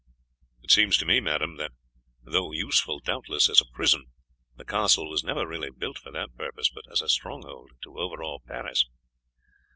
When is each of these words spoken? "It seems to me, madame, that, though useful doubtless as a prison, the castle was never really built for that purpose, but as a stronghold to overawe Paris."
"It 0.63 0.71
seems 0.71 0.97
to 0.97 1.05
me, 1.05 1.19
madame, 1.19 1.57
that, 1.57 1.73
though 2.23 2.51
useful 2.53 2.97
doubtless 2.99 3.47
as 3.47 3.61
a 3.61 3.67
prison, 3.71 4.05
the 4.55 4.65
castle 4.65 5.07
was 5.07 5.23
never 5.23 5.45
really 5.45 5.69
built 5.69 5.99
for 5.99 6.09
that 6.09 6.35
purpose, 6.35 6.69
but 6.69 6.85
as 6.91 7.03
a 7.03 7.07
stronghold 7.07 7.73
to 7.83 7.99
overawe 7.99 8.39
Paris." 8.39 8.87